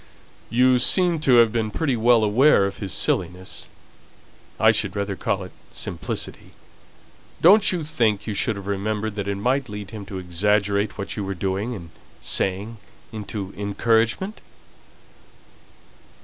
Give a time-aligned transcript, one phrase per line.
[0.49, 3.69] "You seem to have been pretty well aware of his silliness
[4.59, 6.53] (I should rather call it simplicity).
[7.43, 11.15] Don't you think you should have remembered that it might lead him to exaggerate what
[11.17, 12.77] you were doing and saying
[13.11, 14.41] into encouragement?"